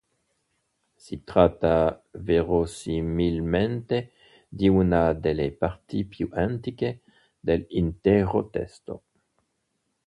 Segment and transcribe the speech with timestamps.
[0.97, 4.13] Si tratta verosimilmente
[4.49, 7.01] di una delle parti più antiche
[7.39, 9.03] dell'intero testo.